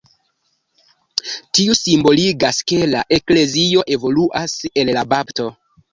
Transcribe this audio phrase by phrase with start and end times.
[1.57, 5.47] Tiu simboligas, ke la eklezio evoluas el la bapto.